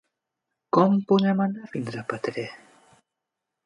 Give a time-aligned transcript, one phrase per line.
[0.77, 2.51] Com podem anar fins a Petrer?